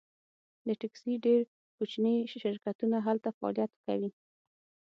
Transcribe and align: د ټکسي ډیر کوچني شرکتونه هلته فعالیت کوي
د 0.67 0.69
ټکسي 0.81 1.13
ډیر 1.25 1.41
کوچني 1.75 2.15
شرکتونه 2.43 2.97
هلته 3.07 3.29
فعالیت 3.37 3.71
کوي 3.85 4.09